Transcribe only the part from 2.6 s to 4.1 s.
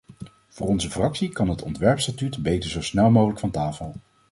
zo snel mogelijk van tafel.